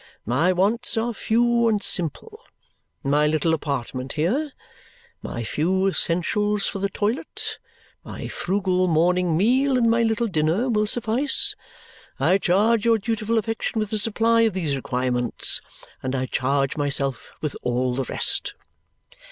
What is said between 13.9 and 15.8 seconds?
the supply of these requirements,